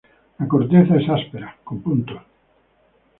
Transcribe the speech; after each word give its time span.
La 0.39 0.47
corteza 0.47 0.95
es 0.95 1.07
áspera, 1.07 1.55
con 1.63 1.79
puntos. 1.83 2.23